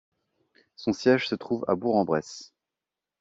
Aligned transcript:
Son 0.77 0.93
siège 0.93 1.29
se 1.29 1.35
trouve 1.35 1.63
à 1.67 1.75
Bourg-en-Bresse. 1.75 2.55